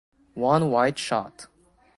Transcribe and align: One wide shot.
One 0.33 0.71
wide 0.71 0.97
shot. 0.97 1.45